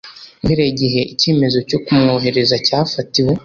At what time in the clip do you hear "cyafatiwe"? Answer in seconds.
2.65-3.33